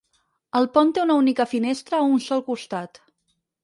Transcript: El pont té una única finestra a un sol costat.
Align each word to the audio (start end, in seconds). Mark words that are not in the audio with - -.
El 0.59 0.65
pont 0.77 0.89
té 0.95 1.03
una 1.03 1.19
única 1.25 1.47
finestra 1.53 2.01
a 2.01 2.11
un 2.11 2.19
sol 2.33 2.47
costat. 2.53 3.05